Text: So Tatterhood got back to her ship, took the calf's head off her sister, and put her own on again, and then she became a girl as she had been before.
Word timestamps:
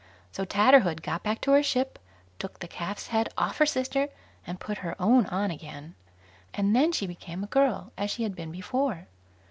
So 0.31 0.45
Tatterhood 0.45 1.03
got 1.03 1.21
back 1.21 1.41
to 1.41 1.51
her 1.51 1.61
ship, 1.61 1.99
took 2.39 2.57
the 2.57 2.67
calf's 2.67 3.09
head 3.09 3.29
off 3.37 3.59
her 3.59 3.67
sister, 3.67 4.07
and 4.47 4.59
put 4.59 4.79
her 4.79 4.95
own 4.99 5.27
on 5.27 5.51
again, 5.51 5.93
and 6.55 6.75
then 6.75 6.91
she 6.91 7.05
became 7.05 7.43
a 7.43 7.53
girl 7.53 7.91
as 7.99 8.09
she 8.09 8.23
had 8.23 8.33
been 8.35 8.51
before. 8.51 9.05